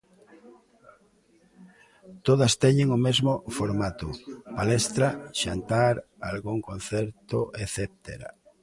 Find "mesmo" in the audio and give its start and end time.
3.07-3.33